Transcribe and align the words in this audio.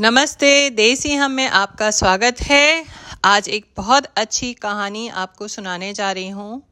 नमस्ते, 0.00 0.70
देसी 0.70 1.14
हम 1.14 1.30
में 1.30 1.46
आपका 1.46 1.90
स्वागत 1.90 2.40
है। 2.40 2.84
आज 3.24 3.48
एक 3.48 3.64
बहुत 3.76 4.04
अच्छी 4.16 4.52
कहानी 4.54 5.08
आपको 5.08 5.48
सुनाने 5.48 5.92
जा 5.92 6.12
रही 6.12 6.28
हूँ। 6.28 6.62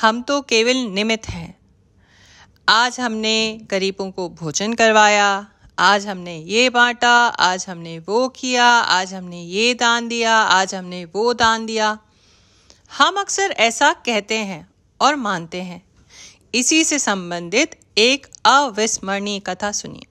हम 0.00 0.22
तो 0.22 0.40
केवल 0.40 0.76
निमित 0.76 1.28
हैं। 1.28 1.58
आज 2.68 3.00
हमने 3.00 3.58
गरीबों 3.70 4.10
को 4.10 4.28
भोजन 4.28 4.74
करवाया, 4.74 5.46
आज 5.78 6.06
हमने 6.06 6.36
ये 6.38 6.70
बांटा, 6.70 7.12
आज 7.26 7.66
हमने 7.68 7.98
वो 7.98 8.28
किया, 8.28 8.66
आज 8.66 9.14
हमने 9.14 9.42
ये 9.42 9.74
दान 9.74 10.08
दिया, 10.08 10.36
आज 10.36 10.74
हमने 10.74 11.04
वो 11.04 11.34
दान 11.34 11.66
दिया। 11.66 11.98
हम 12.98 13.20
अक्सर 13.20 13.50
ऐसा 13.50 13.92
कहते 13.92 14.38
हैं 14.38 14.68
और 15.00 15.16
मानते 15.16 15.62
हैं। 15.62 15.82
इसी 16.54 16.84
से 16.84 16.98
संबंधित 16.98 17.80
एक 17.98 18.26
अविस्मरणीय 18.44 19.40
कथा 19.40 19.72
सुनिए। 19.72 20.06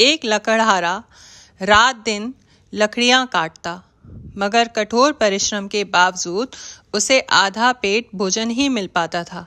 एक 0.00 0.20
लकड़हारा 0.24 1.02
रात 1.60 1.96
दिन 1.96 2.34
लकड़ियाँ 2.72 3.26
काटता, 3.26 3.82
मगर 4.36 4.68
कठोर 4.68 5.12
परिश्रम 5.12 5.68
के 5.68 5.84
बावजूद 5.84 6.48
उसे 6.94 7.20
आधा 7.20 7.72
पेट 7.72 8.08
भोजन 8.14 8.50
ही 8.50 8.68
मिल 8.68 8.86
पाता 8.86 9.24
था। 9.24 9.46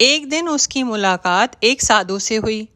एक 0.00 0.28
दिन 0.28 0.48
उसकी 0.48 0.82
मुलाकात 0.82 1.64
एक 1.64 1.82
साधु 1.82 2.18
से 2.18 2.36
हुई। 2.36 2.68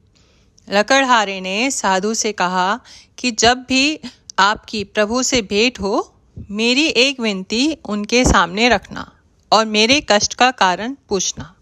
लकड़हारे 0.69 1.41
ने 1.41 1.71
साधु 1.71 2.15
से 2.15 2.33
कहा 2.33 2.81
कि 3.19 3.31
जब 3.31 3.59
भी 3.59 4.01
आपकी 4.39 4.85
प्रभु 4.85 5.23
से 5.23 5.43
भेंट 5.43 5.81
हो, 5.81 6.15
मेरी 6.51 6.87
एक 6.87 7.21
विनती 7.21 7.79
उनके 7.85 8.25
सामने 8.25 8.69
रखना 8.69 9.11
और 9.53 9.67
मेरे 9.67 10.07
कष्ट 10.09 10.35
का 10.35 10.51
कारण 10.51 10.97
पूछना। 11.09 11.55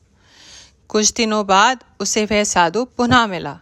कुछ 0.89 1.13
दिनों 1.13 1.47
बाद 1.47 1.85
उसे 2.01 2.25
वह 2.25 2.45
साधु 2.45 2.85
पुनः 2.85 3.27
मिला। 3.27 3.61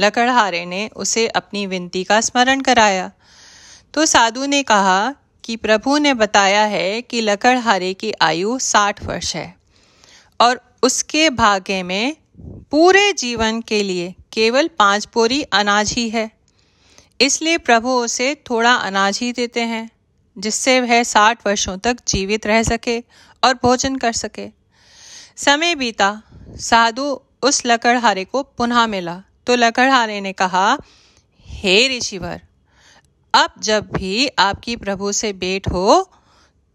लकड़हारे 0.00 0.64
ने 0.66 0.88
उसे 0.96 1.26
अपनी 1.28 1.66
विनती 1.66 2.04
का 2.04 2.20
स्मरण 2.20 2.60
कराया। 2.60 3.10
तो 3.94 4.06
साधु 4.06 4.46
ने 4.46 4.62
कहा 4.62 5.14
कि 5.44 5.56
प्रभु 5.56 5.98
ने 5.98 6.14
बताया 6.14 6.62
है 6.62 7.02
कि 7.02 7.20
लकड़हारे 7.20 7.92
की 7.94 8.12
आयु 8.20 8.58
साठ 8.58 9.02
वर्ष 9.04 9.34
है 9.36 9.54
और 10.40 10.60
उसके 10.82 11.30
भाग्य 11.30 11.82
में 11.82 12.16
पूरे 12.70 13.12
जीवन 13.12 13.60
के 13.60 13.82
लिए 13.82 14.14
केवल 14.32 14.68
पाँच 14.68 15.06
पोरी 15.06 15.42
अनाज 15.42 15.92
ही 15.92 16.08
है। 16.10 16.30
इसलिए 17.20 17.58
प्रभु 17.58 17.90
उसे 17.90 18.34
थोड़ा 18.50 18.72
अनाज 18.72 19.18
ही 19.18 19.32
देते 19.32 19.60
हैं, 19.60 19.90
जिससे 20.36 20.80
वह 20.80 21.02
साठ 21.02 21.46
वर्षों 21.46 21.76
तक 21.78 21.96
जीवित 22.08 22.46
रह 22.46 22.62
सके 22.62 22.98
और 23.42 23.54
भोजन 23.54 23.96
कर 23.96 24.12
सके। 24.12 24.48
समय 25.36 25.74
बीता, 25.74 26.22
साधु 26.60 27.20
उस 27.42 27.62
लकड़हारे 27.66 28.24
को 28.24 28.42
पुनः 28.42 28.86
मिला। 28.86 29.22
तो 29.48 29.54
लकड़हारे 29.56 30.20
ने 30.20 30.32
कहा, 30.32 30.78
हे 31.46 31.76
ऋषिवर, 31.88 32.40
अब 33.34 33.52
जब 33.58 33.88
भी 33.92 34.26
आपकी 34.38 34.76
प्रभु 34.76 35.12
से 35.12 35.32
भेंट 35.32 35.68
हो 35.68 36.10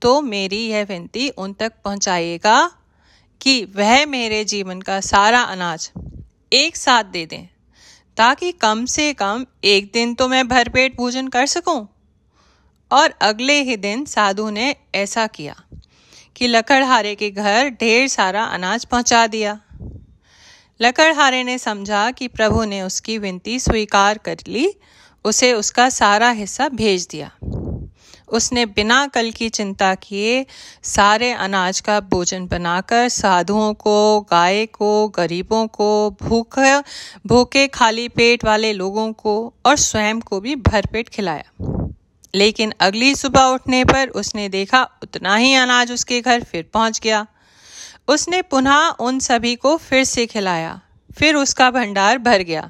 तो 0.01 0.21
मेरी 0.21 0.57
यह 0.67 0.83
विनती 0.83 1.27
उन 1.29 1.53
तक 1.53 1.73
पहुंचाइएगा 1.85 2.55
कि 3.41 3.63
वह 3.75 4.05
मेरे 4.05 4.43
जीवन 4.45 4.81
का 4.81 4.99
सारा 5.01 5.41
अनाज 5.41 5.89
एक 6.53 6.77
साथ 6.77 7.03
दे 7.03 7.25
दें, 7.25 7.47
ताकि 8.17 8.51
कम 8.51 8.85
से 8.85 9.13
कम 9.13 9.45
एक 9.63 9.91
दिन 9.93 10.13
तो 10.15 10.27
मैं 10.27 10.47
भरपेट 10.47 10.95
भोजन 10.97 11.27
कर 11.27 11.45
सकूँ। 11.45 11.87
और 12.91 13.13
अगले 13.21 13.61
ही 13.61 13.77
दिन 13.77 14.05
साधु 14.05 14.49
ने 14.49 14.75
ऐसा 14.95 15.27
किया 15.27 15.55
कि 16.35 16.47
लकड़हारे 16.47 17.13
के 17.15 17.29
घर 17.31 17.69
ढेर 17.69 18.07
सारा 18.07 18.43
अनाज 18.43 18.85
पहुँचा 18.85 19.25
दिया 19.27 19.59
लकड़हारे 20.83 21.43
ने 21.43 21.57
समझा 21.57 22.11
कि 22.11 22.27
प्रभु 22.27 22.63
ने 22.63 22.81
उसकी 22.81 23.17
विनती 23.17 23.59
स्वीकार 23.59 24.17
कर 24.17 24.37
ली, 24.47 24.73
उसे 25.25 25.53
उसका 25.53 25.89
सारा 25.89 26.29
हिस्सा 26.29 26.69
भेज 26.69 27.07
दिया। 27.11 27.31
उसने 28.27 28.65
बिना 28.65 29.07
कल 29.07 29.31
की 29.31 29.49
चिंता 29.49 29.95
किए 29.95 30.45
सारे 30.83 31.31
अनाज 31.31 31.79
का 31.79 31.99
भोजन 31.99 32.47
बनाकर 32.47 33.09
साधुओं 33.09 33.73
को, 33.73 34.21
गाय 34.21 34.65
को, 34.65 35.07
गरीबों 35.07 35.67
को, 35.67 36.17
भूख, 36.21 36.59
भूखे 37.27 37.67
खाली 37.67 38.07
पेट 38.07 38.45
वाले 38.45 38.73
लोगों 38.73 39.13
को 39.13 39.53
और 39.65 39.75
स्वयं 39.75 40.19
को 40.19 40.39
भी 40.39 40.55
भरपेट 40.55 41.09
खिलाया। 41.09 41.77
लेकिन 42.35 42.73
अगली 42.79 43.15
सुबह 43.15 43.41
उठने 43.41 43.85
पर 43.85 44.07
उसने 44.07 44.49
देखा, 44.49 44.89
उतना 45.03 45.35
ही 45.35 45.53
अनाज 45.53 45.91
उसके 45.91 46.21
घर 46.21 46.43
फिर 46.43 46.69
पहुँच 46.73 46.99
गया। 46.99 47.25
उसने 48.07 48.41
पुनः 48.41 48.89
उन 48.99 49.19
सभी 49.19 49.55
को 49.55 49.77
फिर 49.77 50.03
से 50.03 50.25
खिलाया। 50.25 50.79
फिर 51.17 51.35
उसका 51.35 51.69
भंडार 51.71 52.17
भर 52.17 52.41
गया। 52.41 52.69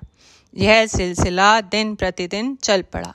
यह 0.54 0.86
सिलसिला 0.86 1.62
दिन 1.62 1.96
प्रतिदिन 1.96 2.56
चल 2.56 2.82
पड़ा 2.82 3.14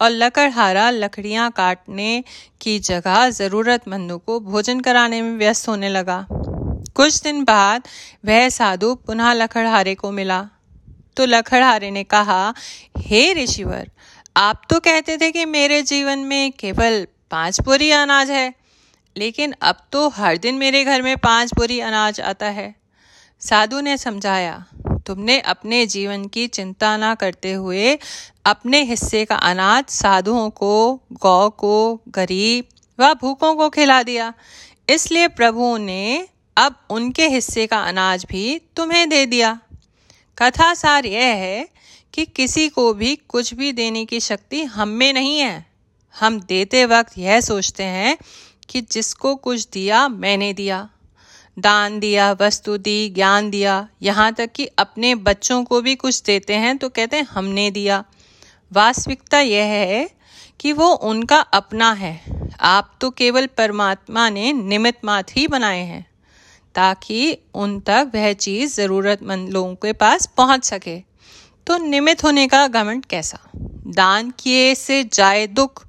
और 0.00 0.10
लकड़हारा 0.10 0.90
लकड़ियाँ 0.90 1.50
काटने 1.50 2.24
की 2.60 2.78
जगह 2.78 3.28
ज़रूरतमंदों 3.30 4.18
को 4.18 4.40
भोजन 4.40 4.80
कराने 4.80 5.22
में 5.22 5.36
व्यस्त 5.38 5.68
होने 5.68 5.88
लगा। 5.88 6.26
कुछ 6.94 7.20
दिन 7.22 7.44
बाद 7.44 7.88
वह 8.24 8.48
साधु 8.48 8.94
पुनः 8.94 9.32
लकड़हारे 9.32 9.94
को 9.94 10.10
मिला। 10.10 10.48
तो 11.16 11.26
लकड़हारे 11.26 11.90
ने 11.90 12.04
कहा, 12.04 12.54
हे 12.98 13.32
ऋषिवर, 13.34 13.90
आप 14.36 14.62
तो 14.70 14.80
कहते 14.80 15.16
थे 15.16 15.30
कि 15.30 15.44
मेरे 15.44 15.82
जीवन 15.82 16.18
में 16.18 16.52
केवल 16.52 17.06
पाँच 17.30 17.60
बोरी 17.60 17.90
अनाज 17.90 18.30
है। 18.30 18.59
लेकिन 19.16 19.54
अब 19.62 19.76
तो 19.92 20.08
हर 20.08 20.36
दिन 20.36 20.54
मेरे 20.54 20.84
घर 20.84 21.02
में 21.02 21.16
पाँच 21.16 21.54
बोरी 21.54 21.80
अनाज 21.80 22.20
आता 22.20 22.46
है। 22.48 22.74
साधु 23.42 23.80
ने 23.80 23.96
समझाया, 23.96 24.64
तुमने 25.06 25.38
अपने 25.40 25.84
जीवन 25.86 26.24
की 26.24 26.46
चिंता 26.46 26.96
ना 26.96 27.14
करते 27.14 27.52
हुए 27.52 27.98
अपने 28.46 28.82
हिस्से 28.82 29.24
का 29.24 29.36
अनाज 29.36 29.84
साधुओं 29.88 30.48
को, 30.50 31.00
गौ 31.12 31.48
को, 31.50 32.00
गरीब 32.08 32.64
व 32.98 33.12
भूखों 33.14 33.54
को 33.54 33.68
खिला 33.68 34.02
दिया। 34.02 34.32
इसलिए 34.88 35.28
प्रभु 35.28 35.76
ने 35.76 36.28
अब 36.56 36.74
उनके 36.90 37.28
हिस्से 37.28 37.66
का 37.66 37.80
अनाज 37.80 38.24
भी 38.24 38.60
तुम्हें 38.76 39.08
दे 39.08 39.24
दिया। 39.26 39.58
कथा 40.38 40.72
सार 40.74 41.06
यह 41.06 41.34
है 41.36 41.68
कि 42.14 42.24
किसी 42.26 42.68
को 42.68 42.92
भी 42.94 43.14
कुछ 43.28 43.52
भी 43.54 43.72
देने 43.72 44.04
की 44.04 44.20
शक्ति 44.20 44.62
हम 44.64 44.88
में 44.88 45.12
नहीं 45.12 45.38
है। 45.38 45.66
हम 46.14 46.40
देते 46.40 46.84
वक्त 46.84 47.18
यह 47.18 47.40
सोचते 47.40 47.84
हैं 47.84 48.16
कि 48.70 48.80
जिसको 48.80 49.34
कुछ 49.34 49.68
दिया, 49.72 50.08
मैंने 50.08 50.52
दिया। 50.52 50.88
दान 51.58 51.98
दिया, 52.00 52.32
वस्तु 52.32 52.76
दी, 52.78 53.08
ज्ञान 53.08 53.50
दिया। 53.50 53.88
यहाँ 54.02 54.32
तक 54.32 54.52
कि 54.52 54.66
अपने 54.78 55.14
बच्चों 55.14 55.64
को 55.64 55.80
भी 55.80 55.94
कुछ 55.94 56.22
देते 56.22 56.54
हैं 56.54 56.78
तो 56.78 56.88
कहते 56.88 57.16
हैं, 57.16 57.24
हमने 57.24 57.70
दिया। 57.70 58.04
वास्तविकता 58.72 59.40
यह 59.40 59.64
है 59.64 60.10
कि 60.60 60.72
वो 60.72 60.92
उनका 60.92 61.36
अपना 61.36 61.92
है। 61.92 62.20
आप 62.60 62.94
तो 63.00 63.10
केवल 63.10 63.46
परमात्मा 63.46 64.28
ने 64.30 64.52
निमित 64.52 65.04
मात 65.04 65.36
ही 65.36 65.46
बनाए 65.48 65.80
हैं, 65.80 66.06
ताकि 66.74 67.38
उन 67.54 67.80
तक 67.80 68.10
वह 68.14 68.32
चीज़ 68.32 68.76
ज़रूरतमंद 68.76 69.48
लोगों 69.48 69.74
के 69.74 69.92
पास 69.92 70.26
पहुँच 70.26 70.64
सके। 70.64 70.98
तो 71.66 71.76
निमित 71.78 72.24
होने 72.24 72.46
का 72.48 72.66
घमंड 72.68 73.04
कैसा? 73.04 73.38
दान 73.86 74.30
किए 74.30 74.74
से 74.74 75.04
जाए 75.04 75.46
दुख, 75.46 75.86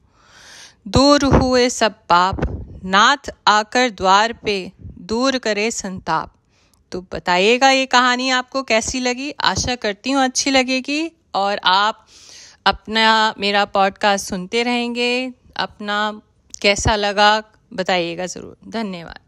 दूर 0.88 1.26
हुए 1.26 1.70
सब 1.70 1.94
पाप। 2.10 2.61
नाथ 2.86 3.30
आकर 3.48 3.90
द्वार 3.90 4.34
पे 4.34 4.72
दूर 4.82 5.38
करे 5.38 5.72
संताप। 5.72 6.34
तो 6.92 7.02
बताइएगा 7.02 7.70
ये 7.70 7.86
कहानी 7.86 8.30
आपको 8.30 8.64
कैसी 8.64 9.00
लगी? 9.00 9.32
आशा 9.32 9.76
करती 9.76 10.12
हूँ 10.12 10.24
अच्छी 10.24 10.52
लगेगी 10.52 11.12
और 11.36 11.60
आप 11.64 12.06
अपना, 12.66 13.36
मेरा 13.40 13.66
पॉडकास्ट 13.66 14.30
सुनते 14.30 14.64
रहेंगे। 14.64 15.34
अपना 15.58 16.22
कैसा 16.62 16.96
लगा 16.96 17.44
बताइएगा 17.74 18.26
ज़रूर। 18.26 18.58
धन्यवाद। 18.68 19.20